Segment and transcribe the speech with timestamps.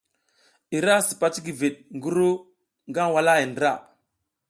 [0.75, 2.29] I ra sipas cikivid ngi ru
[2.93, 3.71] nag walahay ndra.